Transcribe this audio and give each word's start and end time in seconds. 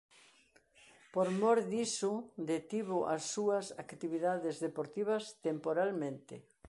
Por 1.13 1.27
mor 1.41 1.59
diso 1.73 2.13
detivo 2.51 2.97
as 3.15 3.23
súas 3.33 3.65
actividades 3.83 4.55
deportivas 4.65 5.23
temporalmente. 5.47 6.35